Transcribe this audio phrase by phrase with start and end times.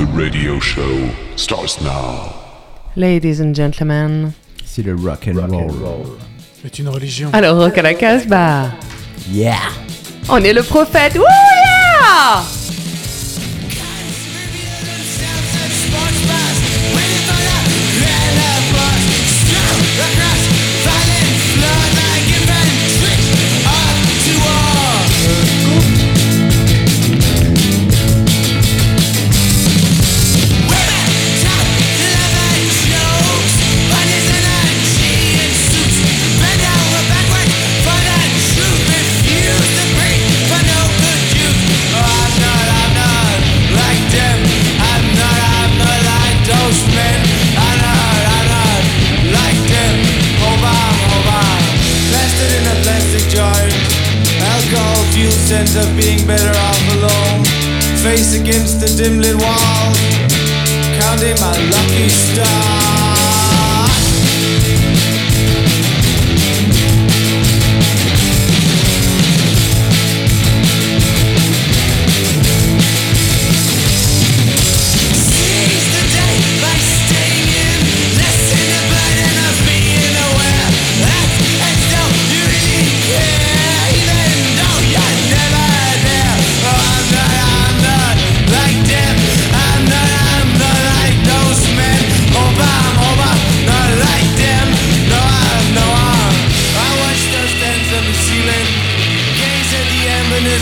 [0.00, 2.32] The radio show starts now.
[2.96, 4.32] Ladies and gentlemen.
[4.64, 6.16] C'est le rock and roll.
[6.62, 7.28] C'est une religion.
[7.34, 8.70] Alors, rock à la Casbah.
[9.30, 9.58] Yeah.
[10.30, 11.18] On est le prophète.
[11.18, 12.59] Ouh yeah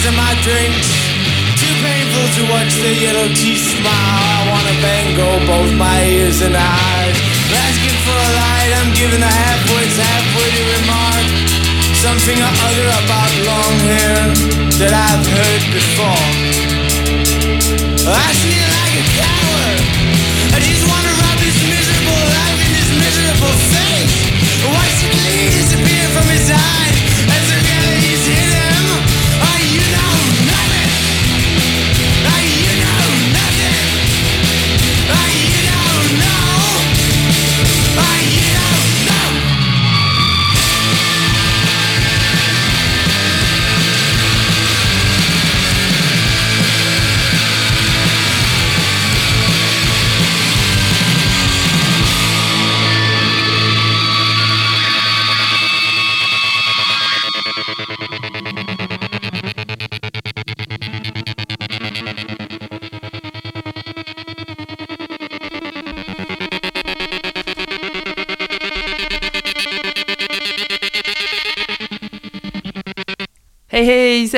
[0.08, 0.88] in my drinks.
[1.60, 4.24] Too painful to watch the yellow teeth smile.
[4.36, 7.16] I wanna bang go both my ears and eyes.
[7.52, 11.26] Asking for a light, I'm giving a half-wit's half-witty remark.
[12.04, 14.20] Something or other about long hair
[14.80, 16.28] that I've heard before.
[18.08, 19.80] I feel like a coward.
[20.56, 24.16] I just wanna rub this miserable life in this miserable face.
[24.72, 27.07] Watch the glee disappear from his eyes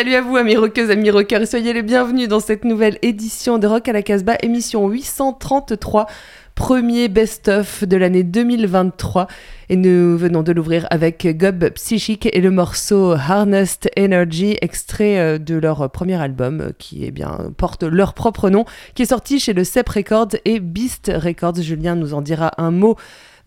[0.00, 3.58] salut à vous amis rockeuses, amis rockers, et soyez les bienvenus dans cette nouvelle édition
[3.58, 6.06] de Rock à la Casbah, émission 833,
[6.54, 9.26] premier best-of de l'année 2023.
[9.68, 15.36] Et nous venons de l'ouvrir avec Gob Psychique et le morceau Harnessed Energy, extrait euh,
[15.36, 19.38] de leur premier album euh, qui eh bien, porte leur propre nom, qui est sorti
[19.38, 21.60] chez le CEP Records et Beast Records.
[21.60, 22.96] Julien nous en dira un mot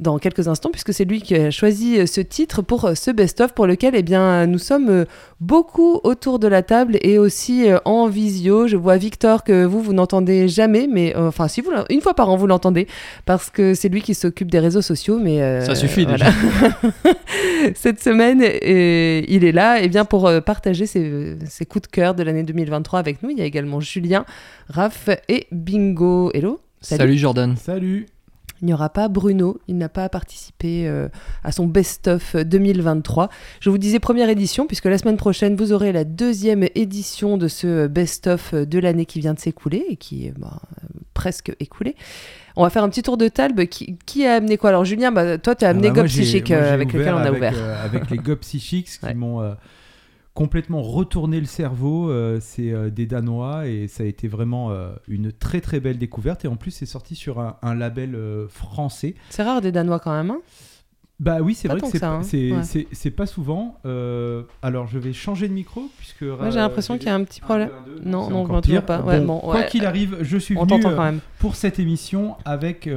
[0.03, 3.09] dans quelques instants, puisque c'est lui qui a choisi euh, ce titre pour euh, ce
[3.09, 5.05] best-of, pour lequel eh bien, nous sommes euh,
[5.39, 8.67] beaucoup autour de la table et aussi en visio.
[8.67, 12.13] Je vois Victor que vous, vous n'entendez jamais, mais euh, enfin, si vous, une fois
[12.13, 12.87] par an, vous l'entendez,
[13.25, 15.41] parce que c'est lui qui s'occupe des réseaux sociaux, mais...
[15.41, 16.31] euh, Ça suffit voilà.
[17.75, 22.23] Cette semaine, il est là eh bien, pour partager ses, ses coups de cœur de
[22.23, 23.29] l'année 2023 avec nous.
[23.29, 24.25] Il y a également Julien,
[24.69, 26.29] Raph et Bingo.
[26.33, 27.17] Hello Salut.
[27.17, 27.55] Jordan.
[27.55, 28.07] Salut.
[28.63, 31.09] Il n'y aura pas Bruno, il n'a pas participé euh,
[31.43, 33.27] à son best-of 2023.
[33.59, 37.49] Je vous disais première édition, puisque la semaine prochaine, vous aurez la deuxième édition de
[37.49, 41.95] ce best-of de l'année qui vient de s'écouler et qui est bah, euh, presque écoulé.
[42.55, 43.67] On va faire un petit tour de table.
[43.67, 44.69] Qui, qui a amené quoi?
[44.69, 47.13] Alors Julien, bah, toi tu as Ah amené bah, moi, j'ai- Psychique euh, avec lequel
[47.13, 47.53] on a avec, ouvert.
[47.57, 49.13] euh, avec les Gob Psychics qui Ouais.
[49.13, 49.53] m'ont euh,
[50.33, 52.09] complètement retourné le cerveau.
[52.09, 55.97] euh, c'est euh, des Danois et ça a été vraiment euh, une très très belle
[55.97, 56.43] découverte.
[56.45, 58.17] Et en plus, c'est sorti sur un, un label
[58.49, 59.15] français.
[59.29, 60.31] C'est rare des Danois quand même.
[60.31, 60.39] hein?
[61.19, 62.23] Bah oui, c'est vrai que c'est pas, hein.
[62.23, 62.51] c'est-
[63.05, 63.11] Ouais.
[63.11, 63.77] pas souvent.
[64.63, 66.23] Alors, je vais changer de micro puisque.
[66.25, 67.69] J'ai l'impression qu'il y a un petit problème.
[68.03, 68.85] Non, non, je pire.
[68.85, 69.01] pas.
[69.01, 71.19] Ouais, bon, quoi qu'il arrive, je suis venu quand même.
[71.39, 72.89] pour cette émission avec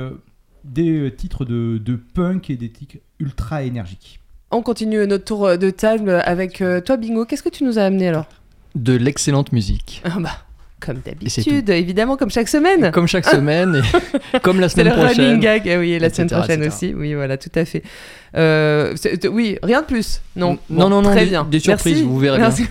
[0.64, 4.20] des titres de, de punk et des titres ultra énergiques.
[4.56, 7.26] On continue notre tour de table avec euh, toi Bingo.
[7.26, 8.24] Qu'est-ce que tu nous as amené alors?
[8.74, 10.00] De l'excellente musique.
[10.02, 10.30] Ah bah,
[10.78, 12.90] Comme d'habitude, évidemment, comme chaque semaine.
[12.92, 13.82] Comme chaque semaine,
[14.34, 15.40] et comme la semaine le running prochaine.
[15.40, 16.68] gag, ah oui, et la semaine prochaine etc.
[16.74, 16.94] aussi.
[16.94, 17.82] Oui, voilà, tout à fait.
[18.36, 18.94] Euh,
[19.30, 20.20] oui, rien de plus.
[20.36, 21.44] Non, Non, non, non, très des- bien.
[21.50, 22.06] des surprises, Merci.
[22.06, 22.48] vous verrez bien.
[22.48, 22.66] Merci.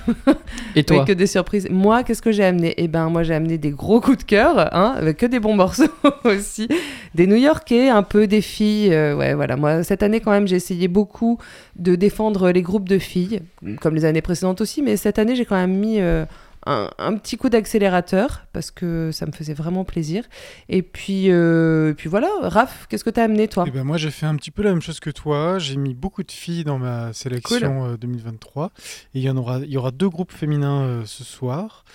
[0.76, 1.68] Et toi Oui, que des surprises.
[1.72, 2.76] Moi, qu'est-ce que j'ai amené?
[2.78, 5.56] Eh ben, moi, j'ai amené des gros coups de cœur, hein, avec que des bons
[5.56, 5.86] morceaux
[6.26, 6.68] aussi.
[7.16, 8.94] Des New-Yorkais, un peu des filles.
[8.94, 9.56] euh, ouais, voilà.
[9.58, 11.40] Moi, cette année, quand même, j'ai essayé beaucoup
[11.76, 13.40] de défendre les groupes de filles,
[13.82, 14.84] comme les années précédentes aussi.
[14.84, 16.26] Mais cette année, j'ai quand même mis euh,
[16.66, 20.24] un, un petit coup d'accélérateur parce que ça me faisait vraiment plaisir.
[20.70, 22.30] Et puis, euh, et puis voilà.
[22.42, 23.66] Raph, qu'est-ce que t'as amené, toi?
[23.68, 25.60] Eh ben moi j'ai fait un petit peu la même chose que toi.
[25.60, 28.72] J'ai mis beaucoup de filles dans ma sélection euh, 2023
[29.14, 31.86] et il y en aura, il y aura deux groupes féminins euh, ce soir.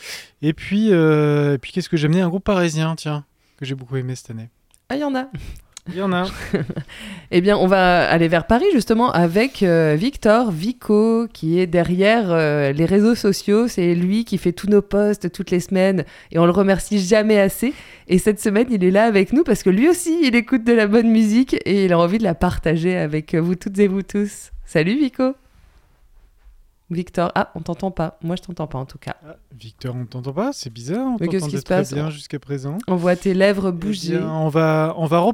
[0.42, 2.20] Et puis, euh, et puis qu'est-ce que j'ai amené?
[2.20, 3.24] Un groupe parisien, tiens,
[3.58, 4.48] que j'ai beaucoup aimé cette année.
[4.88, 5.26] Ah, il y en a.
[5.92, 6.26] Il y en a.
[7.32, 12.32] Eh bien, on va aller vers Paris justement avec euh, Victor Vico qui est derrière
[12.32, 13.68] euh, les réseaux sociaux.
[13.68, 17.38] C'est lui qui fait tous nos posts toutes les semaines et on le remercie jamais
[17.38, 17.72] assez.
[18.08, 20.72] Et cette semaine, il est là avec nous parce que lui aussi, il écoute de
[20.72, 24.02] la bonne musique et il a envie de la partager avec vous toutes et vous
[24.02, 24.50] tous.
[24.64, 25.34] Salut Vico
[26.90, 28.18] Victor, ah, on t'entend pas.
[28.22, 29.14] Moi, je t'entends pas en tout cas.
[29.24, 31.06] Ah, Victor, on t'entend pas C'est bizarre.
[31.06, 32.78] On Mais qu'est-ce qui se passe bien jusqu'à présent.
[32.88, 34.18] On voit tes lèvres Eh bouger.
[34.18, 35.24] bien, on va, on va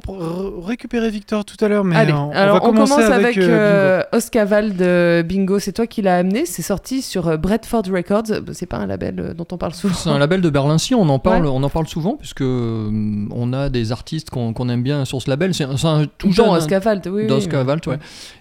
[0.63, 3.37] récupérer Victor tout à l'heure, mais Allez, on, on alors va on commencer commence avec,
[3.37, 5.57] avec, euh, euh, Oscaval de Bingo.
[5.59, 6.45] C'est toi qui l'as amené.
[6.45, 8.41] C'est sorti sur euh, Bradford Records.
[8.53, 9.95] C'est pas un label euh, dont on parle souvent.
[9.95, 11.51] C'est un label de Berlin, si on en parle, Ouais.
[11.53, 15.53] on en parle souvent puisque on a des artistes qu'on aime bien sur ce label.
[15.53, 17.21] C'est un, tout jeune, hein, Oscavalt, oui.
[17.23, 17.97] oui, d'Oscavalt, ouais.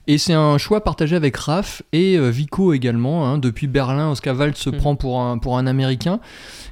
[0.07, 3.06] Et c'est un choix partagé avec Raph et euh, Vico également.
[3.25, 3.39] Hein.
[3.39, 4.77] Depuis Berlin, Oscavalt se Mhm.
[4.77, 6.21] prend pour un, pour un américain.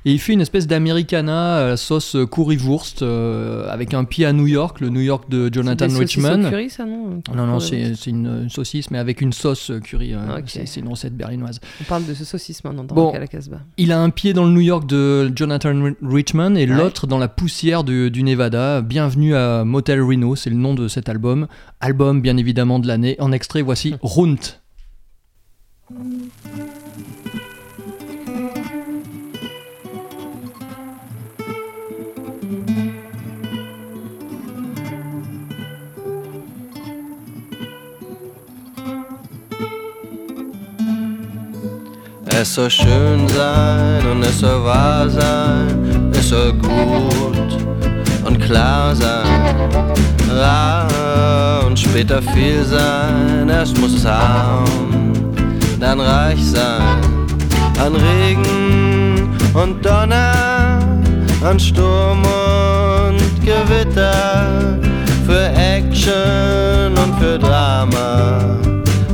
[0.06, 4.32] Et il fait une espèce d'americana à la sauce currywurst euh, avec un pied à
[4.34, 6.50] New York, le New York de C'est Jonathan Richman.
[6.50, 9.70] curry, ça, non Non, non, le- c'est c'est une, une saucisse, mais avec une sauce
[9.70, 10.12] euh, curry.
[10.12, 10.44] euh, Ok.
[10.48, 11.58] c'est- C'est une recette berlinoise.
[11.80, 13.12] On parle de ce saucisse maintenant dans Bon.
[13.12, 13.60] La Casbah.
[13.78, 17.18] Il a un pied dans le New York de Jonathan Ri- Richman et l'autre dans
[17.18, 18.82] la poussière du, du Nevada.
[18.82, 21.46] Bienvenue à Motel Reno, c'est le nom de cet album.
[21.80, 23.16] Album bien évidemment de l'année.
[23.20, 24.60] En extrait, voici Runt.
[25.86, 25.96] Es
[42.54, 47.58] soll schön sein und es soll wahr sein, es soll gut
[48.24, 49.68] und klar sein,
[50.30, 53.50] rar und später viel sein.
[53.50, 55.03] Erst muss es arm,
[55.84, 57.02] dann reich sein,
[57.78, 60.78] an Regen und Donner,
[61.42, 64.78] an Sturm und Gewitter,
[65.26, 68.56] für Action und für Drama.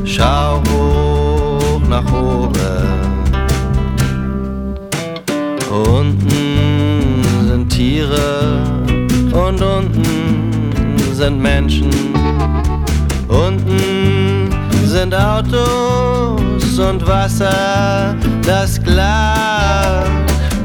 [0.04, 2.54] Schau hoch nach oben.
[5.70, 8.62] Unten sind Tiere
[9.32, 10.04] und unten
[11.14, 11.90] sind Menschen.
[15.00, 18.14] Sind Autos und Wasser,
[18.44, 20.06] das Glas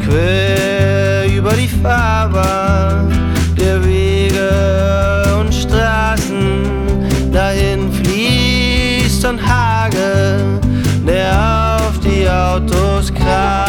[0.05, 4.49] quer über die Fahrbahn der Wege
[5.39, 7.31] und Straßen.
[7.31, 10.59] Dahin fließt ein Hagel,
[11.07, 13.64] der auf die Autos kracht.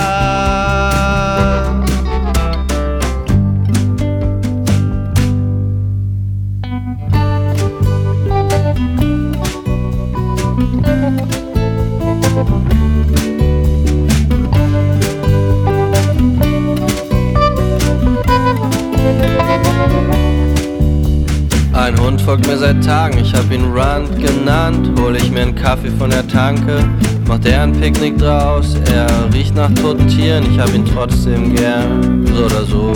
[22.58, 24.98] Seit Tagen, ich hab ihn Rand genannt.
[25.00, 26.78] Hol ich mir einen Kaffee von der Tanke,
[27.26, 28.76] macht er ein Picknick draus.
[28.92, 32.26] Er riecht nach toten Tieren, ich hab ihn trotzdem gern.
[32.26, 32.92] So oder so,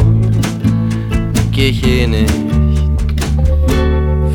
[1.52, 2.32] geh ich eh nicht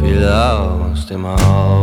[0.01, 1.74] viel aus dem Haus.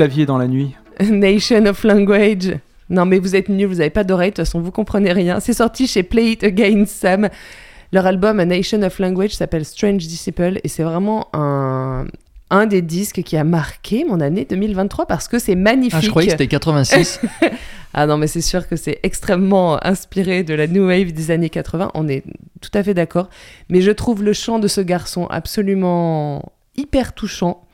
[0.00, 0.74] Dans la nuit.
[1.10, 2.56] Nation of Language.
[2.88, 5.40] Non, mais vous êtes nuls, vous n'avez pas d'oreille, de toute façon, vous comprenez rien.
[5.40, 7.28] C'est sorti chez Play It Again Sam.
[7.92, 12.06] Leur album A Nation of Language s'appelle Strange Disciple et c'est vraiment un,
[12.48, 15.98] un des disques qui a marqué mon année 2023 parce que c'est magnifique.
[15.98, 17.20] Ah, je croyais que c'était 86.
[17.92, 21.50] Ah non, mais c'est sûr que c'est extrêmement inspiré de la New Wave des années
[21.50, 22.22] 80, on est
[22.60, 23.28] tout à fait d'accord.
[23.68, 27.64] Mais je trouve le chant de ce garçon absolument hyper touchant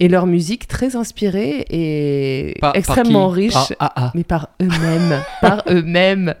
[0.00, 3.54] et leur musique très inspirée et Par- extrêmement riche.
[3.78, 4.12] Par.
[4.14, 6.34] Mais par eux-mêmes, par eux-mêmes.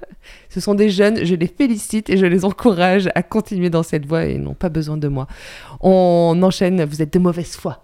[0.48, 4.06] Ce sont des jeunes, je les félicite et je les encourage à continuer dans cette
[4.06, 5.26] voie et ils n'ont pas besoin de moi.
[5.80, 7.80] On enchaîne, vous êtes de mauvaise foi.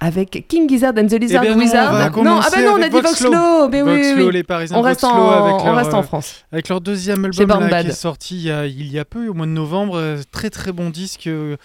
[0.00, 1.88] Avec King Gizzard and the Lizard Eh bien non, Wizard.
[1.92, 3.68] on va non, ah bah non, on a dit Voxlo.
[3.68, 4.32] Mais oui, oui, Voxlo, oui.
[4.32, 6.44] les Parisiens On reste, Voxlo en, avec on leur, reste en euh, France.
[6.52, 9.26] Avec leur deuxième album là, qui est sorti il y, a, il y a peu,
[9.26, 11.26] au mois de novembre, euh, très très bon disque.
[11.26, 11.56] euh,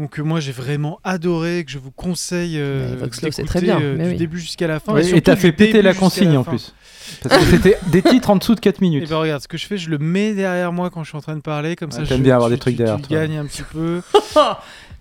[0.00, 3.96] donc moi j'ai vraiment adoré, que je vous conseille euh, Voxlo, c'est très bien, euh,
[3.96, 4.16] du oui.
[4.16, 4.94] début jusqu'à la fin.
[4.94, 6.74] Ouais, et t'as fait péter la consigne en plus.
[7.22, 9.08] Parce que c'était des titres en dessous de 4 Et minutes.
[9.10, 11.20] ben regarde, ce que je fais, je le mets derrière moi quand je suis en
[11.20, 13.18] train de parler, comme ça Ouais, je, bien avoir tu- des trucs derrière tu toi.
[13.18, 14.00] gagnes un petit peu.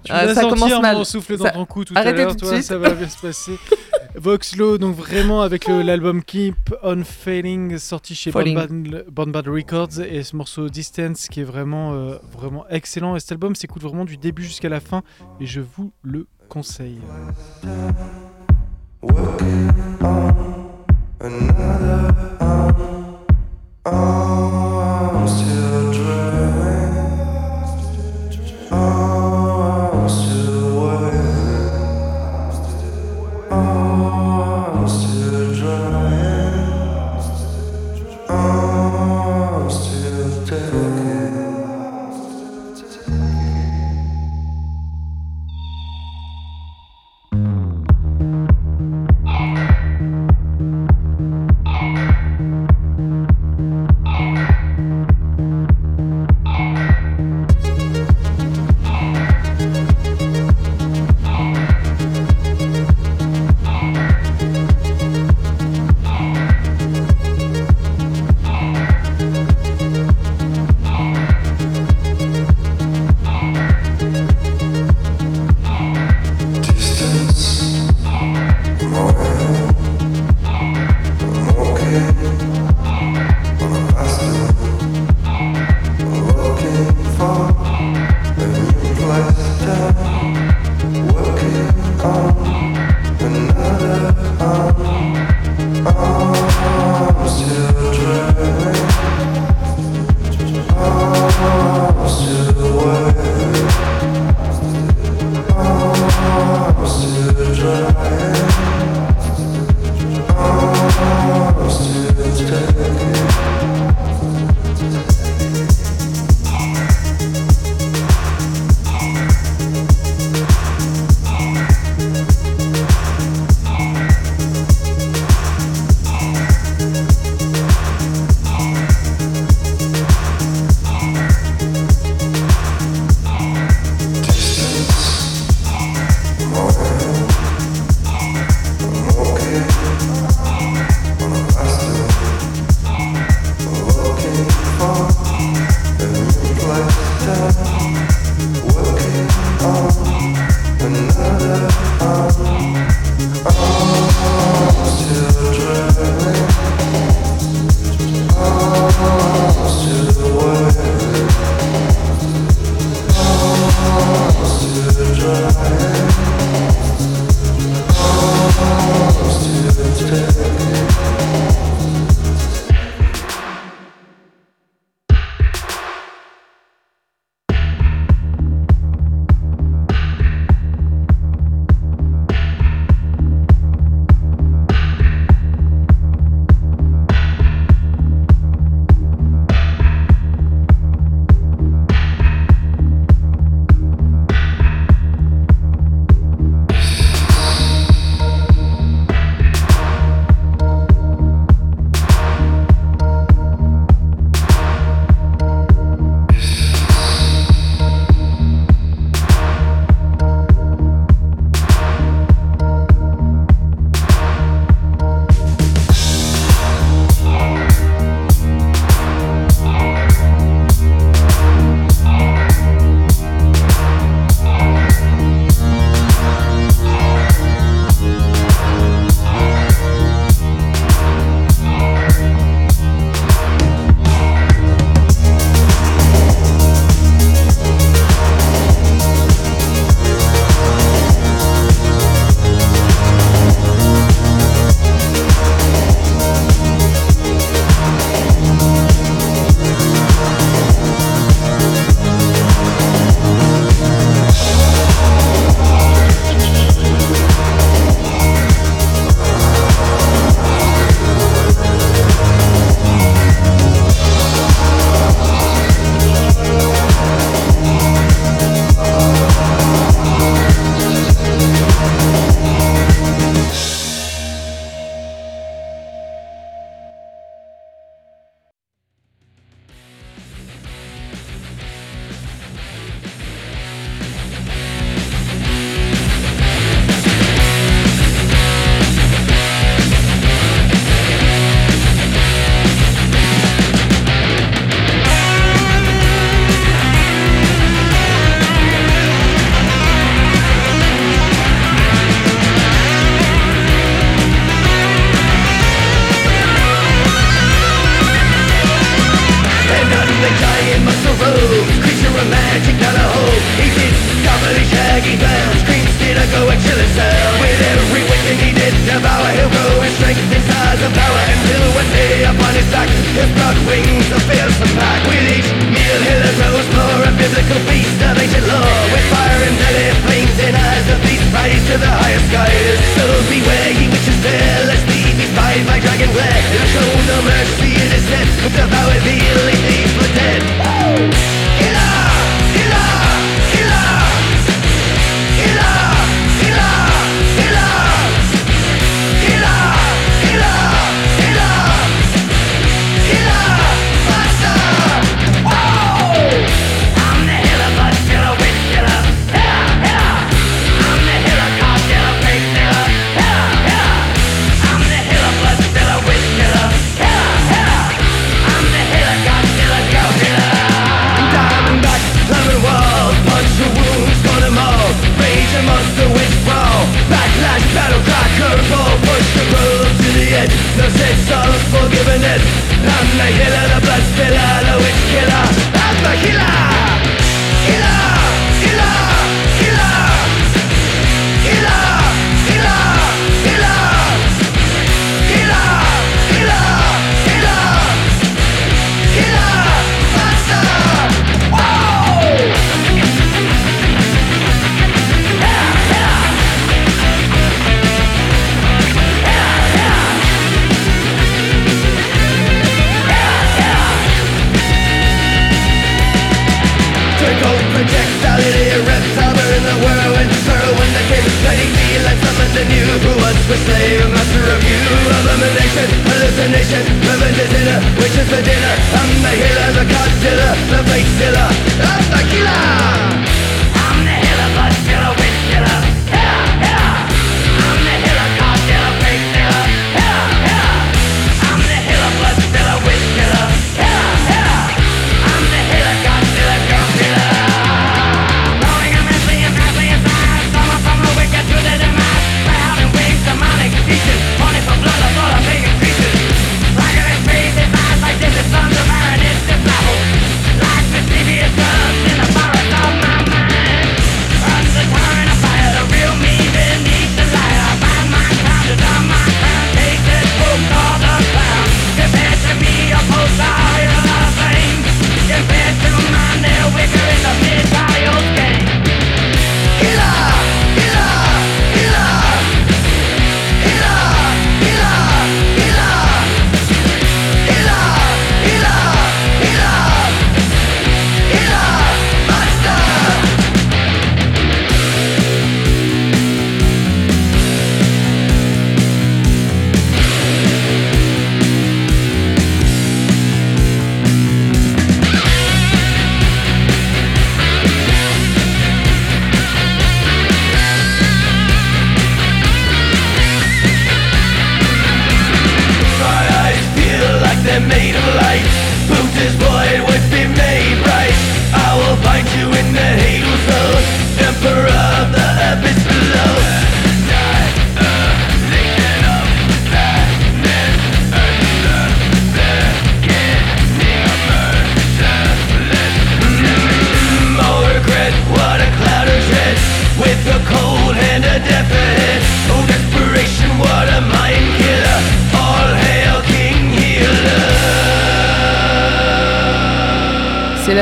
[0.04, 0.98] Tu euh, sentir, mal.
[0.98, 2.64] Mon souffle dans ton cou tout Arrêtez à l'heure, suite.
[2.64, 3.58] ça va bien se passer.
[4.16, 10.24] Voxlo, donc vraiment avec euh, l'album Keep On Failing sorti chez Band Bad, Records et
[10.24, 13.16] ce morceau Distance qui est vraiment, euh, vraiment excellent.
[13.16, 15.04] Et cet album s'écoute vraiment du début jusqu'à la fin
[15.40, 17.00] et je vous le conseille.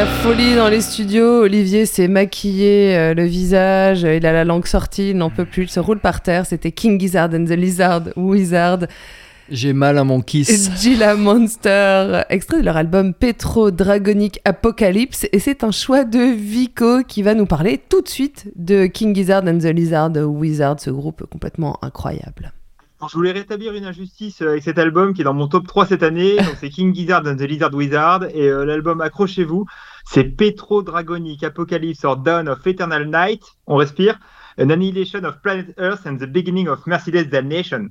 [0.07, 1.41] folie dans les studios.
[1.41, 5.45] Olivier s'est maquillé euh, le visage, euh, il a la langue sortie, il n'en peut
[5.45, 6.45] plus, il se roule par terre.
[6.45, 8.79] C'était King Gizzard and the Lizard Wizard.
[9.49, 10.69] J'ai mal à mon kiss.
[10.81, 15.25] Gila Monster, extrait de leur album Petro Dragonic Apocalypse.
[15.31, 19.15] Et c'est un choix de Vico qui va nous parler tout de suite de King
[19.15, 22.51] Gizzard and the Lizard Wizard, ce groupe complètement incroyable.
[23.07, 25.85] Je voulais rétablir une injustice euh, avec cet album qui est dans mon top 3
[25.85, 26.35] cette année.
[26.59, 29.65] C'est King Gizzard and the Lizard Wizard et l'album Accrochez-vous.
[30.09, 33.41] C'est Petro Dragonic, Apocalypse or Dawn of Eternal Night.
[33.67, 34.17] On respire.
[34.59, 37.89] An Annihilation of Planet Earth and the Beginning of Mercedes Damnation.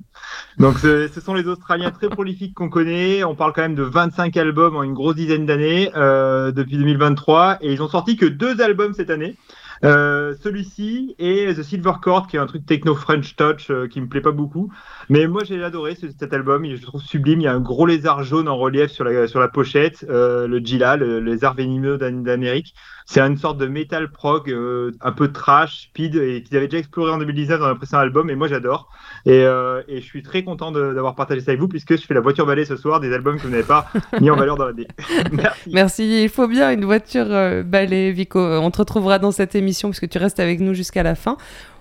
[0.57, 3.23] Donc, ce, ce sont les Australiens très prolifiques qu'on connaît.
[3.23, 7.59] On parle quand même de 25 albums en une grosse dizaine d'années euh, depuis 2023.
[7.61, 9.37] Et ils ont sorti que deux albums cette année.
[9.83, 14.01] Euh, celui-ci et The Silver Cord, qui est un truc techno French touch euh, qui
[14.01, 14.71] me plaît pas beaucoup.
[15.09, 16.65] Mais moi, j'ai adoré cet album.
[16.65, 17.41] Je le trouve sublime.
[17.41, 20.47] Il y a un gros lézard jaune en relief sur la, sur la pochette, euh,
[20.47, 22.73] le Gila, le lézard venimeux d'Amérique.
[23.09, 26.79] C'est une sorte de metal prog euh, un peu trash, speed, et qu'ils avaient déjà
[26.79, 28.89] exploré en 2019 dans le précédent album, et moi j'adore.
[29.25, 32.13] Et, euh, et je suis très content d'avoir partagé ça avec vous, puisque je fais
[32.13, 33.89] la voiture balai ce soir des albums que vous n'avez pas
[34.19, 34.89] mis en valeur dans l'année.
[35.31, 35.69] Merci.
[35.71, 36.23] Merci.
[36.23, 38.41] Il faut bien une voiture euh, balai, Vico.
[38.41, 41.37] On te retrouvera dans cette émission puisque tu restes avec nous jusqu'à la fin.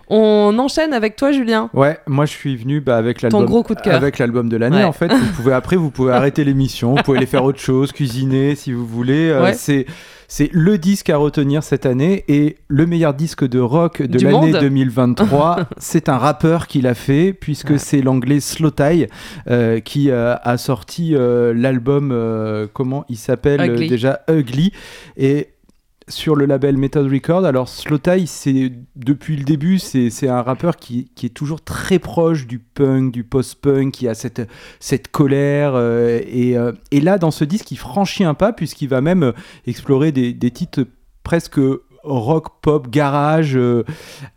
[0.08, 1.68] On enchaîne avec toi, Julien.
[1.74, 3.94] Ouais, moi je suis venu bah, avec l'album gros coup de cœur.
[3.94, 4.84] avec l'album de l'année Ouais.
[4.84, 5.08] en fait.
[5.12, 8.72] Vous pouvez après vous pouvez arrêter l'émission, vous pouvez aller faire autre chose, cuisiner si
[8.72, 9.28] vous voulez.
[9.30, 9.54] Euh, Ouais.
[9.54, 9.86] c'est
[10.28, 14.52] c'est le disque à retenir cette année et le meilleur disque de rock de l'année
[14.52, 14.60] monde.
[14.60, 15.68] 2023.
[15.78, 17.78] c'est un rappeur qui l'a fait puisque Ouais.
[17.78, 19.06] c'est l'anglais Slow Tie
[19.48, 24.72] euh, qui euh, a sorti euh, l'album comment il s'appelle déjà Ugly
[25.16, 25.48] et
[26.08, 27.44] sur le label Method Record.
[27.44, 32.46] Alors Slow Tie, c'est depuis le début, c'est un rappeur qui, est toujours très proche
[32.46, 35.72] du punk, du post-punk, qui a cette, colère.
[35.74, 39.22] euh, et, euh, et là, dans ce disque, il franchit un pas puisqu'il va même
[39.24, 39.32] euh,
[39.66, 40.84] explorer des, titres
[41.24, 41.60] presque
[42.04, 43.58] rock, pop, garage,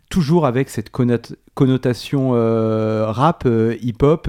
[0.09, 3.47] toujours avec cette connot- connotation rap,
[3.81, 4.27] hip-hop.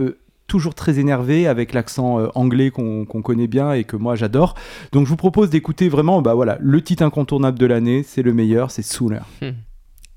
[0.51, 4.55] Toujours très énervé avec l'accent euh, anglais qu'on connaît bien et que moi j'adore.
[4.91, 8.35] Donc je vous propose d'écouter vraiment bah voilà, le titre incontournable de l'année, c'est le
[8.35, 9.21] meilleur, c'est Sooner.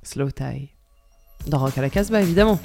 [0.01, 0.71] Slow tie.
[1.45, 2.59] Dans Rock à la Casbah, évidemment.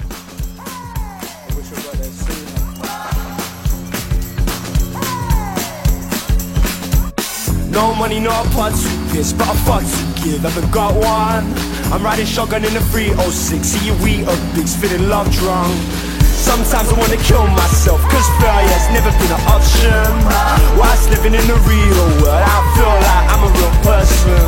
[7.71, 10.41] No money, no part to piss, but a fuck to give.
[10.41, 11.45] Haven't got one.
[11.93, 13.67] I'm riding shotgun in the 306.
[13.67, 16.08] See you eat up bigs, feeling love drunk.
[16.39, 20.07] Sometimes I wanna kill myself, cause failure's never been an option.
[20.79, 24.39] Whilst living in the real world, I feel like I'm a real person.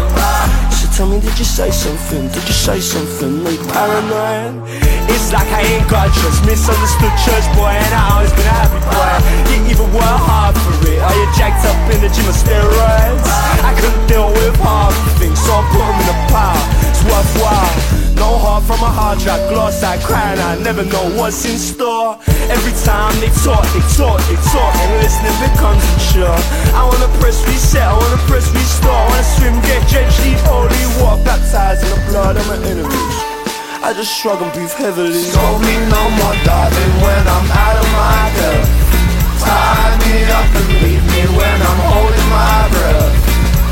[0.72, 2.32] So tell me, did you say something?
[2.32, 3.44] Did you say something?
[3.44, 4.64] Make paranoid?
[5.12, 6.40] It's like I ain't got trust.
[6.48, 9.14] Misunderstood church boy, and I always been a happy boy.
[9.52, 11.00] You even work hard for it.
[11.04, 13.28] Are you jacked up in the gym of steroids?
[13.68, 16.91] I couldn't deal with hard things, so I put them in a pile.
[17.10, 18.02] Worthwhile.
[18.16, 22.22] No heart from a hard drive, gloss I crying, I never know what's in store.
[22.54, 25.82] Every time they talk, they talk, they talk, and listening becomes
[26.14, 26.30] chore.
[26.78, 30.86] I wanna press reset, I wanna press restore, I wanna swim, get drenched, leave holy
[31.02, 33.18] water, baptized in the blood of my enemies.
[33.82, 35.18] I just shrug and breathe heavily.
[35.18, 38.70] Scold me no more, darling, when I'm out of my depth.
[39.42, 43.14] Tie me up and leave me when I'm holding my breath.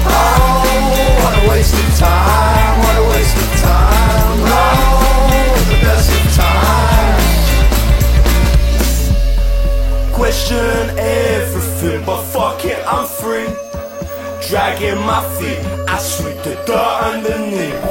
[0.09, 2.38] Oh, what a waste of time,
[10.89, 13.45] Question everything, but fuck it, I'm free.
[14.47, 17.83] Dragging my feet, I sweep the dirt underneath.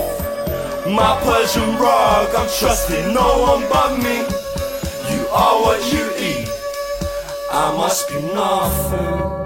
[0.93, 4.19] My Persian rug, I'm trusting no one but me.
[5.15, 6.49] You are what you eat.
[7.53, 9.39] I must be nothing.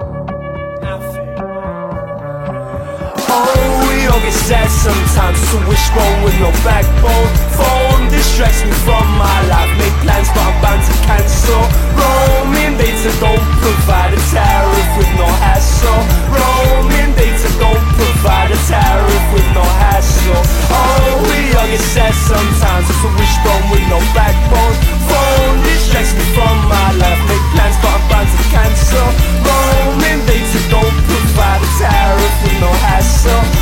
[3.34, 3.71] Oh,
[4.02, 5.38] we all get sad sometimes.
[5.54, 7.30] A wishbone with no backbone.
[7.54, 9.70] Phone distracts me from my life.
[9.78, 11.62] Make plans, but I'm bound to cancel.
[11.94, 16.02] Roaming data don't provide a tariff with no hassle.
[16.34, 20.42] Roaming data don't provide a tariff with no hassle.
[20.74, 22.90] Oh, we all get sad sometimes.
[22.90, 24.74] A wishbone with no backbone.
[25.06, 27.22] Phone distracts me from my life.
[27.30, 29.08] Make plans, but I'm bound to cancel.
[29.46, 33.61] Roaming data don't provide a tariff with no hassle.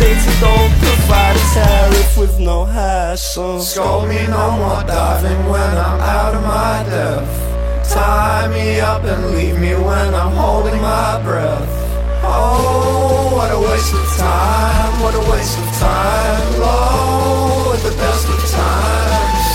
[0.00, 3.60] Roaming data don't provide a tariff with no hassle.
[3.60, 7.92] Scold me no more, darling, when I'm out of my depth.
[7.92, 11.68] Tie me up and leave me when I'm holding my breath.
[12.22, 16.60] Oh, what a waste of time, what a waste of time.
[16.60, 19.48] Low at the best of times.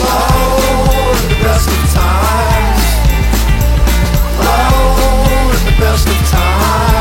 [0.00, 2.84] Low at the best of times.
[4.38, 6.93] Low at the best of times.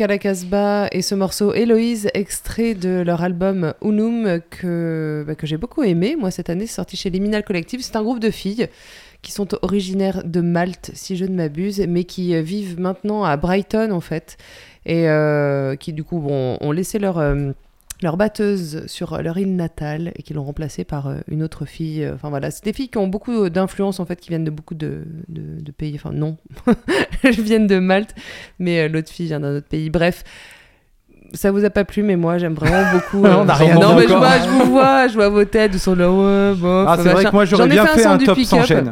[0.00, 5.46] Rock à la et ce morceau Héloïse, extrait de leur album Unum que, bah, que
[5.46, 6.16] j'ai beaucoup aimé.
[6.18, 7.80] Moi, cette année, sorti chez Liminal Collective.
[7.82, 8.68] C'est un groupe de filles
[9.20, 13.36] qui sont originaires de Malte, si je ne m'abuse, mais qui euh, vivent maintenant à
[13.36, 14.38] Brighton, en fait.
[14.86, 17.18] Et euh, qui, du coup, bon, ont laissé leur.
[17.18, 17.52] euh,
[18.02, 22.02] leur batteuse sur leur île natale et qui l'ont remplacée par euh, une autre fille.
[22.04, 24.50] euh, Enfin voilà, c'est des filles qui ont beaucoup d'influence en fait, qui viennent de
[24.50, 25.92] beaucoup de, de- de pays.
[25.96, 26.36] Enfin non,
[27.22, 28.14] elles viennent de Malte,
[28.58, 29.90] mais euh, l'autre fille vient d'un autre pays.
[29.90, 30.24] Bref,
[31.34, 33.24] ça vous a pas plu, mais moi j'aime vraiment beaucoup.
[33.26, 35.78] euh, On rien non mais je vois, je vous vois, je vois vos têtes, ils
[35.80, 36.86] sont là ouais, bof.
[36.88, 38.88] Ah, c'est vrai que moi j'aurais bien fait un du top sans pick-up.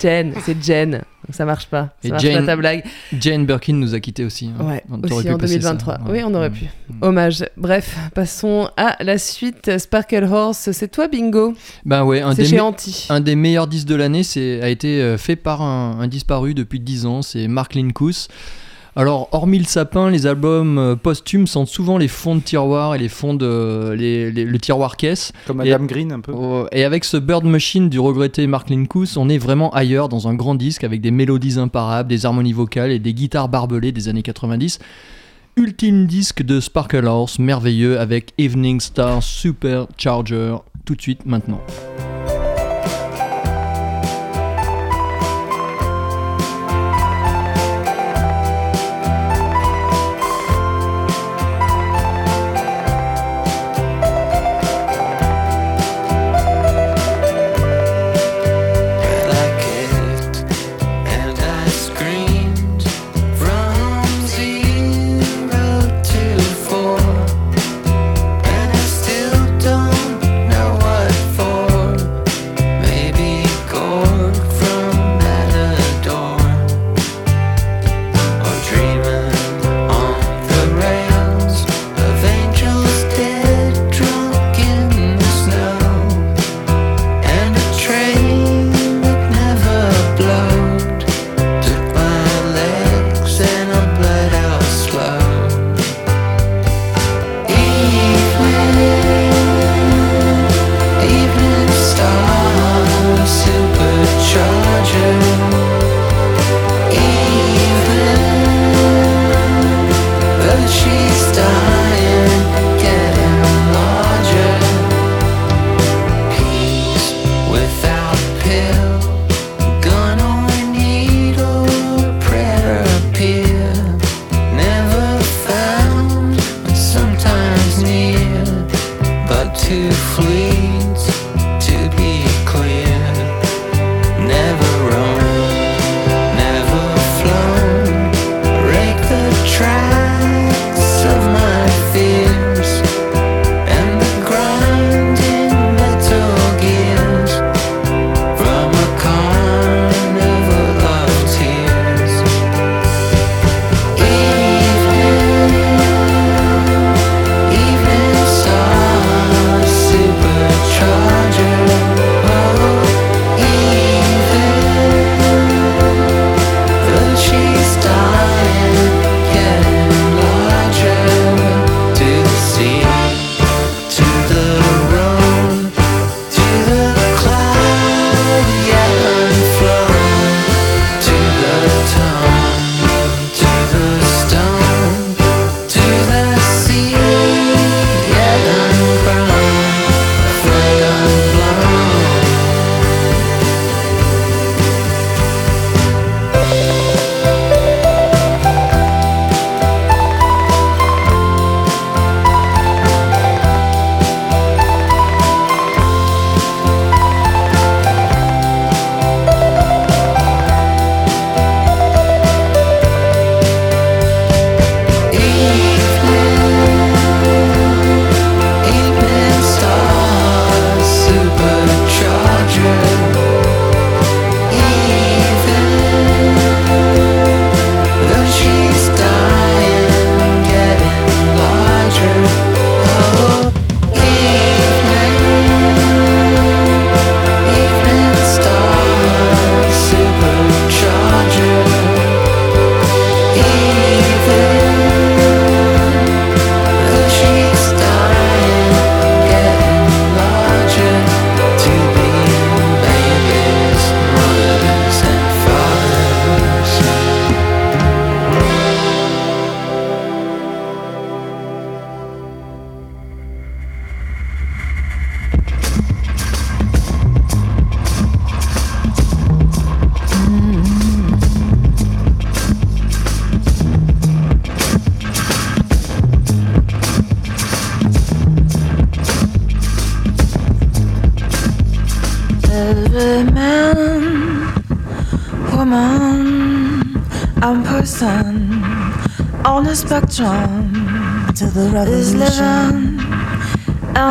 [0.00, 1.94] Jen, c'est Jen, donc ça marche pas.
[2.02, 2.84] Ça Et marche Jane- pas ta blague.
[3.18, 4.50] Jane Birkin nous a quittés aussi.
[4.58, 4.64] hein.
[4.64, 5.94] Ouais, On- aussi en passer ça, 2023.
[5.94, 6.00] ouais.
[6.10, 6.54] Oui, on aurait Mm.
[6.54, 6.64] pu.
[7.00, 7.44] Hommage.
[7.56, 9.78] Bref, passons à la suite.
[9.78, 13.06] Sparkle Horse, c'est toi, Bingo Ben ouais, un C'est des, chez Anti.
[13.10, 14.22] un des meilleurs disques de l'année
[14.62, 18.28] a été euh, fait par un, un disparu depuis 10 ans, c'est Mark Linkous.
[18.94, 22.98] Alors, hormis le sapin, les albums euh, posthumes sentent souvent les fonds de tiroir et
[22.98, 23.94] les fonds de.
[23.96, 25.32] les- les- le tiroir caisse.
[25.46, 26.32] Comme Et- Madame Green un peu.
[26.34, 30.28] Oh, Et avec ce Bird Machine du regretté Mark Linkous, on est vraiment ailleurs dans
[30.28, 34.08] un grand disque avec des mélodies imparables, des harmonies vocales et des guitares barbelées des
[34.08, 34.78] années 90.
[35.56, 41.60] Ultime disque de Sparkle Horse, merveilleux avec Evening Star Supercharger, tout de suite maintenant.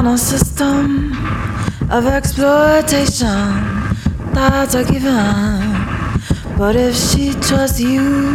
[0.02, 1.14] In a system
[1.92, 3.54] of exploitation
[4.34, 5.62] that's a given.
[6.58, 8.32] But if she trusts you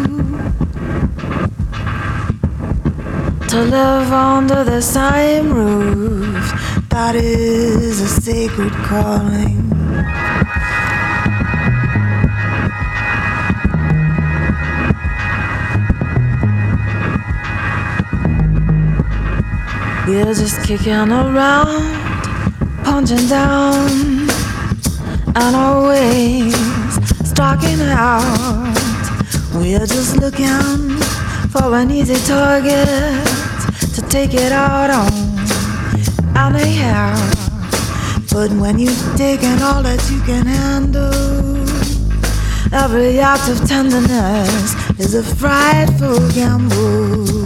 [3.49, 6.45] to live under the same roof,
[6.89, 9.66] That is a sacred calling.
[20.17, 21.93] We're just kicking around,
[22.85, 24.27] punching down,
[25.37, 26.55] and always
[27.29, 28.75] striking out.
[29.53, 30.97] We're just looking
[31.53, 32.89] for an easy target
[33.95, 35.13] to take it out on.
[36.35, 41.59] And they have, But when you've taken all that you can handle,
[42.73, 47.46] every act of tenderness is a frightful gamble.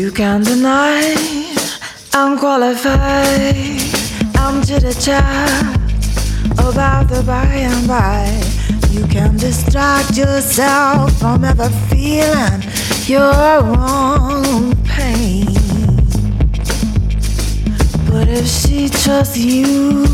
[0.00, 1.14] You can deny
[2.14, 3.54] I'm qualified.
[4.34, 5.76] I'm chitter chat
[6.52, 8.24] about the by and by.
[8.88, 12.62] You can distract yourself from ever feeling
[13.04, 15.44] your own pain.
[18.08, 20.06] But if she trusts you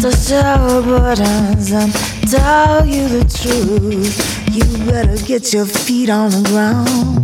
[0.00, 1.92] to share her burdens and
[2.30, 4.16] tell you the truth,
[4.56, 7.23] you better get your feet on the ground.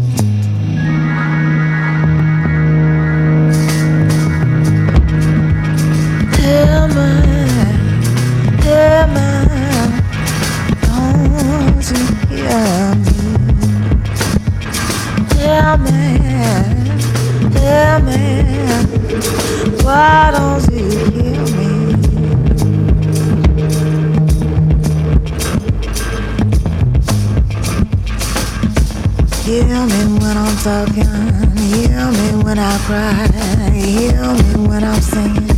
[19.83, 21.71] Why don't you hear me?
[29.91, 31.11] Me when I'm talking.
[31.59, 33.27] Hear me when I cry.
[33.73, 35.49] Hear me when I'm singing.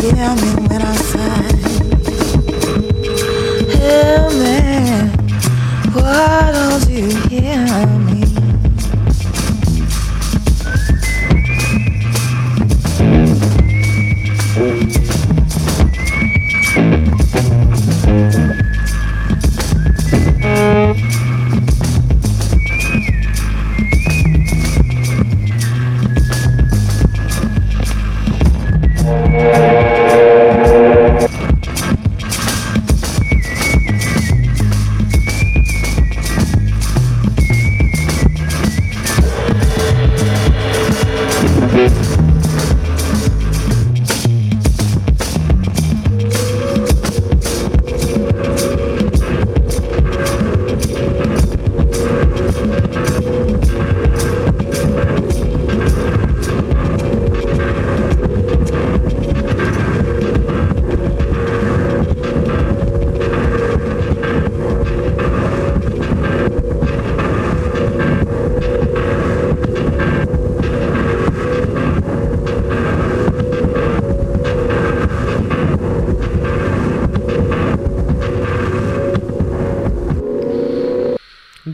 [0.00, 1.56] Hear me when I sigh.
[3.76, 4.56] Hear me,
[5.92, 7.95] why don't you hear me?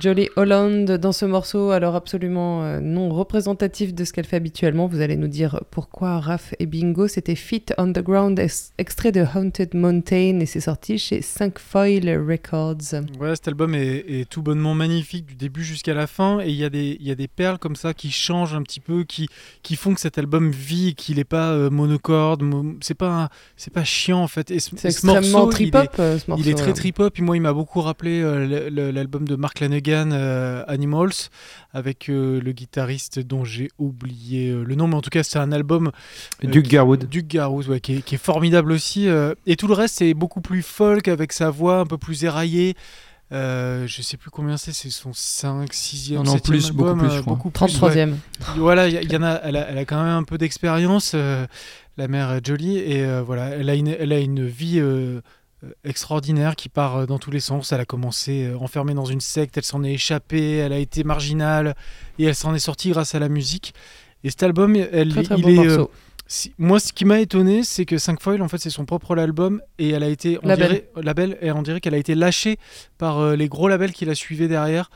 [0.02, 4.88] Jolly Holland dans ce morceau, alors absolument euh, non représentatif de ce qu'elle fait habituellement.
[4.88, 7.06] Vous allez nous dire pourquoi Raph Bingo.
[7.06, 8.40] C'était Fit on the Ground,
[8.78, 13.02] extrait de Haunted Mountain, et c'est sorti chez 5 Foil Records.
[13.20, 16.56] Ouais, cet album est, est tout bonnement magnifique du début jusqu'à la fin et il
[16.56, 19.04] y, a des- il y a des perles comme ça qui changent un petit peu,
[19.04, 19.28] qui,
[19.62, 23.28] qui font que cet album vit, qu'il n'est pas euh, monocorde, mo- c'est pas, un-
[23.56, 24.50] c'est pas chiant en fait.
[24.50, 26.42] Et ce, C'est extrêmement morceau, il trip-hop, est- euh, ce morceau.
[26.42, 26.74] Il est très hein.
[26.74, 31.12] trip-hop, et moi il m'a beaucoup rappelé euh, l'album de Mark Lanegan, euh, Animals,
[31.74, 35.38] avec euh, le guitariste dont j'ai oublié euh, le nom, mais en tout cas c'est
[35.38, 35.90] un album...
[36.44, 37.08] euh, Duke Garwood.
[37.08, 39.08] Duke Garwood, ouais, qui, est, qui est formidable aussi.
[39.08, 42.24] euh, et tout le reste c'est beaucoup plus folk, avec sa voix un peu plus
[42.24, 42.74] éraillée.
[43.32, 47.10] Euh, je sais plus combien c'est, c'est son 5, 6e, Non, non, plus, beaucoup plus,
[47.10, 47.32] je crois.
[47.34, 48.10] beaucoup plus, 33e.
[48.10, 48.16] ouais.
[48.58, 51.12] Voilà, il y, y en a, elle a, elle a quand même un peu d'expérience,
[51.14, 51.46] euh,
[51.96, 55.22] la mère Jolie, et euh, voilà, elle a une, elle a une vie euh,
[55.64, 57.72] euh, extraordinaire qui part euh, dans tous les sens.
[57.72, 61.02] Elle a commencé euh, enfermée dans une secte, elle s'en est échappée, elle a été
[61.02, 61.74] marginale,
[62.18, 63.72] et elle s'en est sortie grâce à la musique.
[64.24, 65.84] Et cet album, elle, Très très il bon est, euh.
[66.32, 69.16] Si- moi, ce qui m'a étonné, c'est que 5 Foil, en fait, c'est son propre
[69.18, 70.66] album et elle a été, on Label.
[70.68, 72.58] dirait, label, et on dirait qu'elle a été lâchée
[72.96, 74.90] par euh, les gros labels qui la suivaient derrière.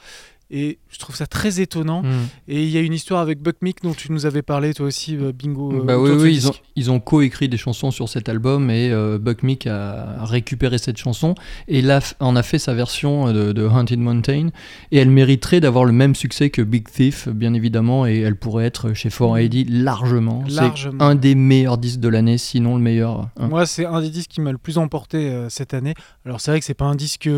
[0.50, 2.02] Et je trouve ça très étonnant.
[2.02, 2.06] Mm.
[2.48, 4.86] Et il y a une histoire avec Buck Meek dont tu nous avais parlé toi
[4.86, 5.72] aussi, euh, Bingo.
[5.72, 9.18] euh, Bah oui, ils, ont, ils ont coécrit des chansons sur cet album et euh,
[9.18, 11.34] Buck Meek a récupéré cette chanson
[11.66, 14.48] et là en a fait sa version de, de Haunted Mountain
[14.92, 18.66] et elle mériterait d'avoir le même succès que Big Thief bien évidemment et elle pourrait
[18.66, 20.44] être chez 4AD largement.
[20.48, 21.02] C'est Largement.
[21.04, 23.28] un des meilleurs disques de l'année sinon le meilleur.
[23.36, 23.48] hein.
[23.48, 25.94] Moi, c'est un des disques qui m'a le plus emporté euh, cette année.
[26.24, 27.28] Alors c'est vrai que c'est pas un disque,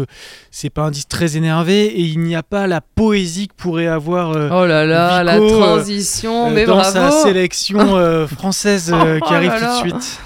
[0.50, 3.86] c'est pas un disque très énervé et il n'y a pas la poésie que pourrait
[3.86, 4.32] avoir.
[4.32, 6.92] euh, Oh là là, la Vico, euh, transition, euh, mais dans bravo.
[6.92, 10.20] sa sélection euh, française euh, qui Oh arrive là tout de suite.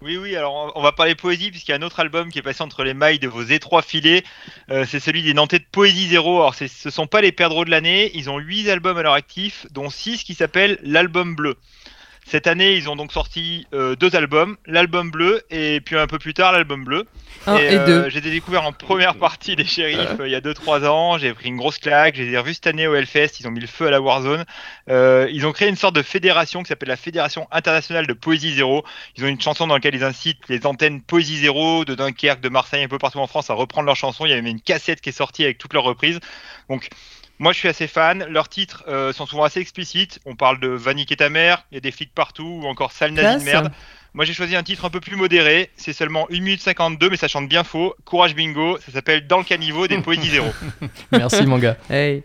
[0.00, 2.42] Oui, oui, alors on va parler poésie puisqu'il y a un autre album qui est
[2.42, 4.22] passé entre les mailles de vos étroits filets.
[4.70, 6.36] Euh, c'est celui des Nantais de Poésie Zéro.
[6.38, 8.12] Alors ce sont pas les perdreaux de l'année.
[8.14, 11.56] Ils ont 8 albums à leur actif, dont 6 qui s'appellent l'album bleu.
[12.30, 16.18] Cette année, ils ont donc sorti euh, deux albums, l'album bleu et puis un peu
[16.18, 17.06] plus tard l'album bleu.
[17.46, 18.10] Un et euh, deux.
[18.10, 21.16] J'ai découvert en première partie des shérifs euh, il y a 2-3 ans.
[21.16, 22.16] J'ai pris une grosse claque.
[22.16, 23.40] Je les revus cette année au Hellfest.
[23.40, 24.44] Ils ont mis le feu à la Warzone.
[24.90, 28.52] Euh, ils ont créé une sorte de fédération qui s'appelle la Fédération internationale de Poésie
[28.52, 28.84] Zéro.
[29.16, 32.50] Ils ont une chanson dans laquelle ils incitent les antennes Poésie Zéro de Dunkerque, de
[32.50, 34.26] Marseille, un peu partout en France à reprendre leurs chansons.
[34.26, 36.20] Il y a même une cassette qui est sortie avec toutes leurs reprises.
[36.68, 36.90] Donc,
[37.38, 38.26] moi, je suis assez fan.
[38.28, 40.20] Leurs titres euh, sont souvent assez explicites.
[40.26, 42.92] On parle de Vanique et ta mère, il y a des flics partout, ou encore
[42.92, 43.72] Sale nazi de merde.
[44.14, 45.70] Moi, j'ai choisi un titre un peu plus modéré.
[45.76, 47.94] C'est seulement 1 minute 52, mais ça chante bien faux.
[48.04, 48.78] Courage bingo.
[48.84, 50.48] Ça s'appelle Dans le caniveau des Poésies Zéro.
[51.12, 51.76] Merci mon gars.
[51.90, 52.24] Hey.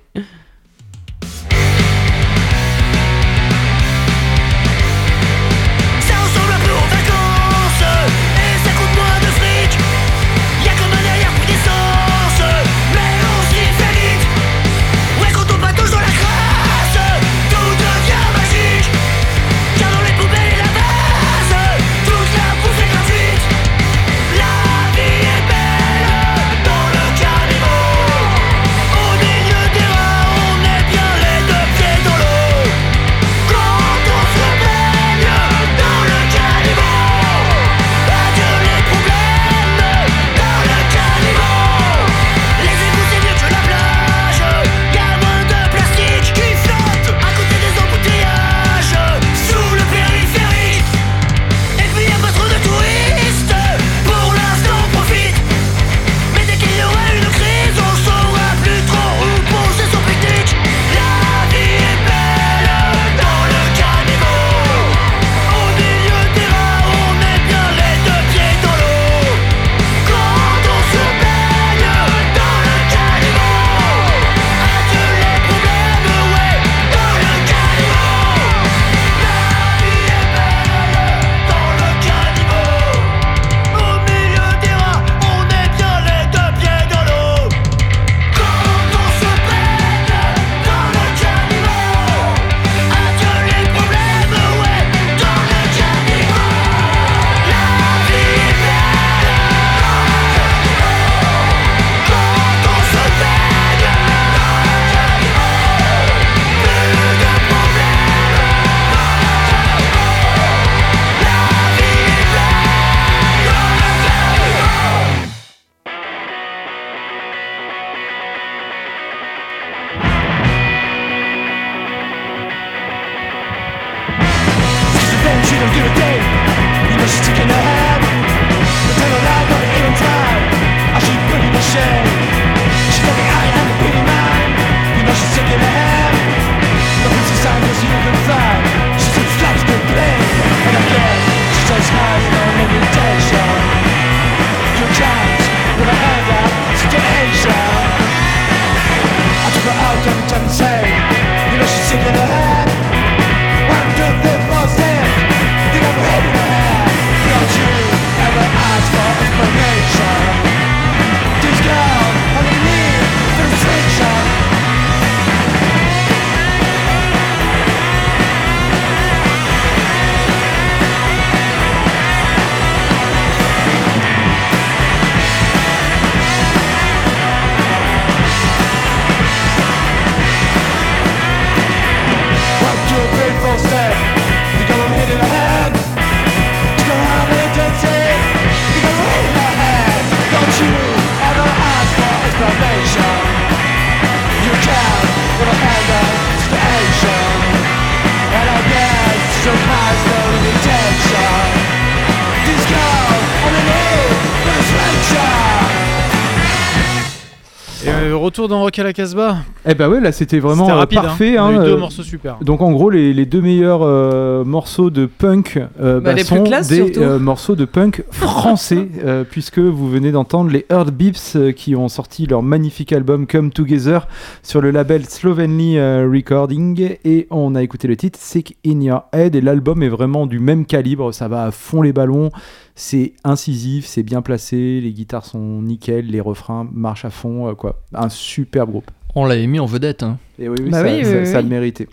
[207.84, 207.92] Yeah.
[207.93, 209.37] Euh, retour dans Rock à la Casbah.
[209.67, 211.03] Eh ben ouais, là c'était vraiment C'était euh, rapide, hein.
[211.03, 211.37] parfait.
[211.37, 212.37] On a eu hein, deux euh, morceaux super.
[212.41, 216.23] Donc en gros, les, les deux meilleurs euh, morceaux de punk euh, Bah, bah, les
[216.23, 220.91] sont classes, des euh, morceaux de punk français, euh, puisque vous venez d'entendre les Earth
[220.91, 224.07] Beeps euh, qui ont sorti leur magnifique album Come Together
[224.41, 229.03] sur le label Slovenly euh, Recording, et on a écouté le titre Sick in Your
[229.13, 232.31] Head, et l'album est vraiment du même calibre, ça va à fond les ballons.
[232.75, 237.83] C'est incisif, c'est bien placé, les guitares sont nickel, les refrains marchent à fond, quoi.
[237.93, 238.89] Un super groupe.
[239.15, 240.03] On l'avait mis en vedette.
[240.03, 240.17] hein.
[240.39, 241.43] Et oui, oui, Bah ça, oui, ça- oui, ça oui.
[241.43, 241.87] le méritait.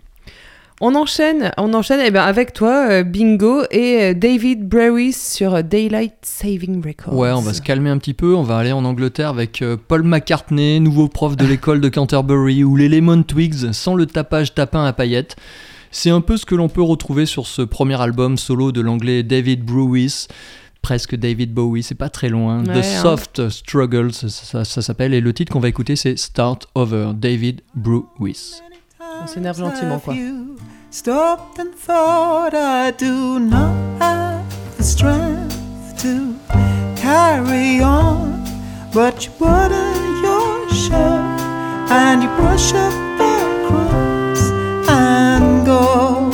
[0.82, 5.62] On enchaîne, on enchaîne eh ben, avec toi, euh, Bingo, et euh, David Brewis sur
[5.62, 7.14] Daylight Saving Records.
[7.14, 8.34] Ouais, on va se calmer un petit peu.
[8.34, 12.64] On va aller en Angleterre avec euh, Paul McCartney, nouveau prof de l'école de Canterbury,
[12.64, 15.36] ou les Lemon Twigs sans le tapage tapin à paillettes.
[15.90, 19.22] C'est un peu ce que l'on peut retrouver sur ce premier album solo de l'anglais
[19.22, 20.28] David Brewis.
[20.82, 22.64] Presque David Bowie, c'est pas très loin.
[22.64, 23.02] Ouais, The hein.
[23.02, 25.12] Soft Struggles, ça, ça- ça s'appelle.
[25.14, 28.62] Et le titre qu'on va écouter, c'est Start Over, David Brewis.
[29.22, 30.14] On s'énerve gentiment, quoi.
[30.90, 34.42] Stopped and thought I do not have
[34.78, 35.54] the strength
[36.02, 36.34] to
[36.96, 38.30] carry on.
[38.92, 41.40] But you button your shirt
[41.90, 44.50] and you brush up the crumbs
[44.88, 46.29] and go.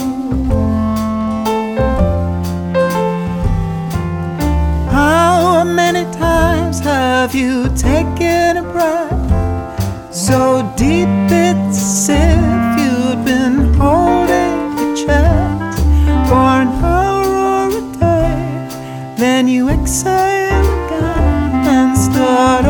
[7.26, 15.80] Have you taken a breath so deep it's if you'd been holding your chest
[16.28, 19.16] for an hour or a day?
[19.18, 22.65] Then you exhale again and start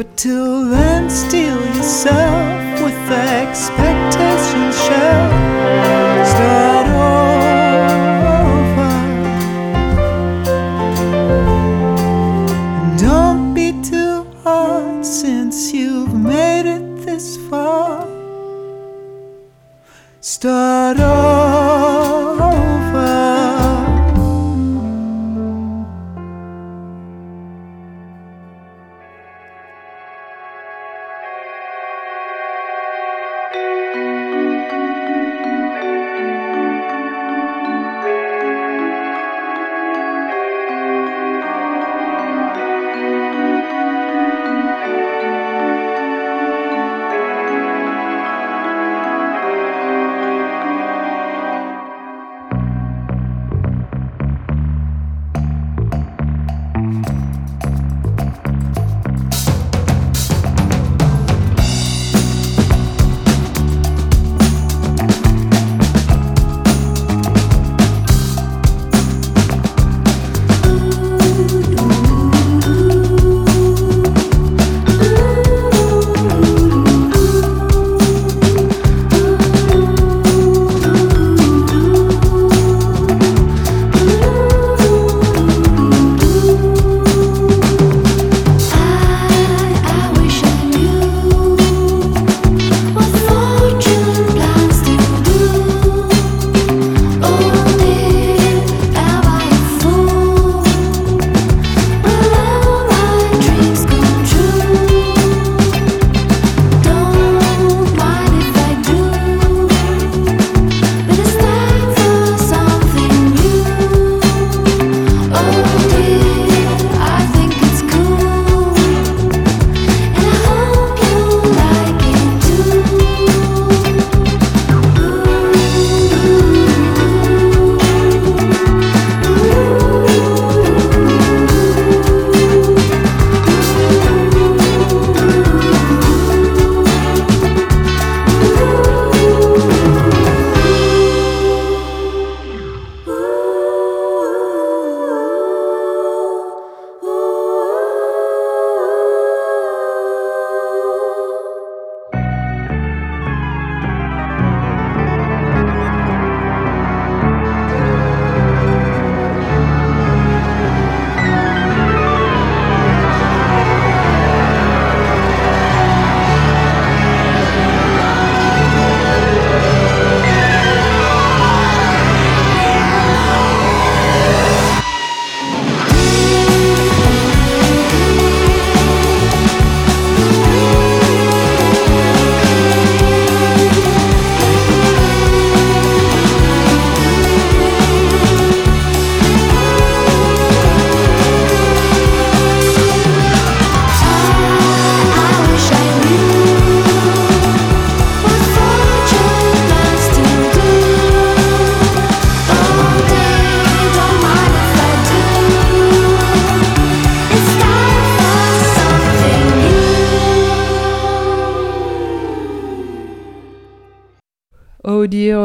[0.00, 5.39] But till then, steel yourself with the expectation shell.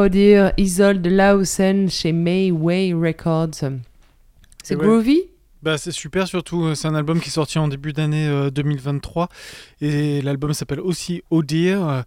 [0.06, 3.56] Oh oh dear, Isolde Lausen chez Mayway Records.
[4.64, 4.86] C'est ouais.
[4.86, 5.20] groovy?
[5.64, 8.52] Bah, c'est super, surtout, euh, c'est un album qui est sorti en début d'année euh,
[8.52, 9.30] 2023.
[9.82, 12.04] Et l'album s'appelle aussi Oh Dear.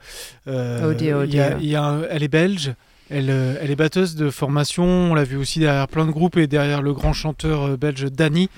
[0.46, 1.58] Euh, Oh Dear, Oh il y a- Dear.
[1.60, 2.72] il y a un- elle est belge.
[3.10, 4.84] Elle, euh, elle est batteuse de formation.
[4.84, 8.04] On l'a vu aussi derrière plein de groupes et derrière le grand chanteur euh, belge
[8.12, 8.50] Danny.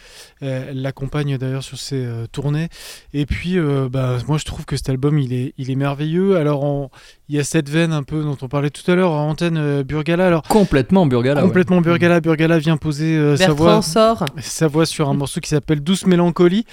[0.42, 2.68] Euh, elle l'accompagne d'ailleurs sur ses euh, tournées.
[3.14, 6.36] Et puis, euh, bah, moi, je trouve que cet album, il est, il est merveilleux.
[6.36, 6.90] Alors, on-
[7.28, 9.56] il y a cette veine un peu dont on parlait tout à l'heure en antenne
[9.56, 10.26] euh, Burgala.
[10.26, 11.40] Alors, Complètement Burgala.
[11.42, 11.46] ouais.
[11.46, 12.20] complètement Burgala.
[12.20, 14.24] Burgala vient poser euh, sa voix Bertrand sort.
[14.38, 16.64] sa voix sur un morceau qui s'appelle Douce Mélancolie.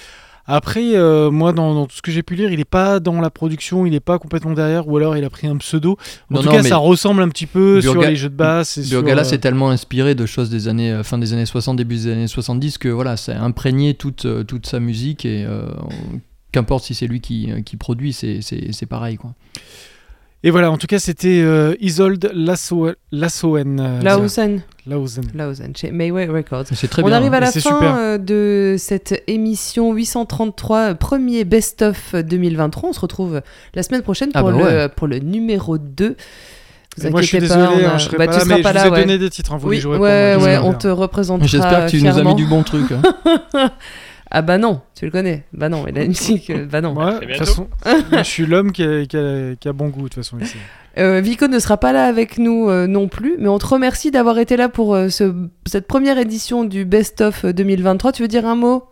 [0.50, 3.20] Après, euh, moi, dans, dans tout ce que j'ai pu lire, il n'est pas dans
[3.20, 5.98] la production, il n'est pas complètement derrière, ou alors il a pris un pseudo.
[6.32, 8.36] En Non, tout non, cas, ça ressemble un petit peu sur Burga- les jeux de
[8.36, 8.82] basse.
[8.82, 11.76] Sur, Burgala euh, s'est tellement inspiré de choses des années euh, fin des années 60,
[11.76, 15.44] début des années 70 que voilà, ça a imprégné toute, euh, toute sa musique et
[15.46, 15.68] euh,
[16.54, 19.34] qu'importe si c'est lui qui, euh, qui produit, c'est- c'est c'est pareil quoi.
[20.44, 24.62] Et voilà, en tout cas, c'était euh, Isolde Lasso- Lassoen.
[24.88, 25.24] Lausen.
[25.36, 25.74] Lausen.
[25.76, 26.66] Chez Mayway Records.
[26.74, 27.16] C'est très On bien.
[27.18, 27.96] arrive à la fin super.
[27.98, 32.90] euh, de cette émission 833, euh, premier best-of 2023.
[32.90, 33.42] On se retrouve
[33.76, 36.16] la semaine prochaine Ah pour, bah le, pour le numéro 2.
[37.00, 38.62] Vous moi, je suis désolé, pas, hein, a- je serai bah, pas tu là, mais
[38.64, 39.00] pas je là, vous ai ouais.
[39.02, 40.78] donné des titres, hein, vous Oui, les jouerez ouais, pour moi, ouais, j'espère on bien.
[40.80, 42.86] te représentera J'espère que tu nous as mis du bon truc.
[42.92, 43.02] hein.
[44.32, 45.44] ah bah non, tu le connais.
[45.54, 46.94] Bah non, et la musique, bah non.
[46.94, 47.68] De toute façon,
[48.12, 50.58] je suis l'homme qui a, qui a- qui a bon goût, de toute façon, ici.
[51.00, 54.10] Euh, Vico ne sera pas là avec nous euh, non plus, mais on te remercie
[54.10, 55.32] d'avoir été là pour euh, ce-
[55.68, 58.14] cette première édition du Best of 2023.
[58.14, 58.84] Tu veux dire un mot?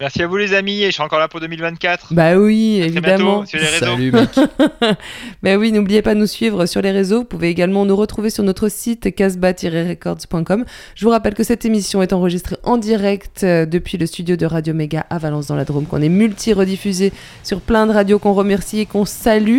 [0.00, 2.14] Merci à vous les amis et je serai encore là pour 2024.
[2.14, 3.42] Bah oui, À très évidemment.
[3.42, 3.84] bientôt sur les réseaux.
[3.84, 4.28] Salut mec.
[5.42, 7.18] bah oui, n'oubliez pas de nous suivre sur les réseaux.
[7.18, 10.64] Vous pouvez également nous retrouver sur notre site casbah-records.com.
[10.94, 14.46] Je vous rappelle que cette émission est enregistrée en direct euh, depuis le studio de
[14.46, 18.34] Radio Méga à Valence dans la Drôme, qu'on est multi-rediffusé sur plein de radios qu'on
[18.34, 19.58] remercie et qu'on salue.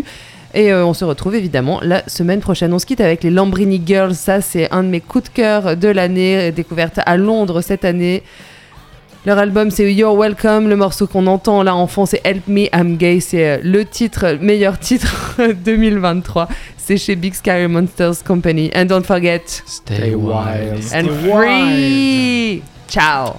[0.53, 2.73] Et euh, on se retrouve évidemment la semaine prochaine.
[2.73, 4.15] On se quitte avec les Lambrini Girls.
[4.15, 8.23] Ça, c'est un de mes coups de cœur de l'année, découverte à Londres cette année.
[9.29, 12.65] Leur album c'est You're Welcome, le morceau qu'on entend là en fond c'est Help Me
[12.75, 18.71] I'm Gay, c'est euh, le titre, meilleur titre 2023, c'est chez Big Scary Monsters Company.
[18.75, 20.83] And don't forget, Stay wild.
[20.95, 22.63] and free!
[22.87, 23.35] Ciao!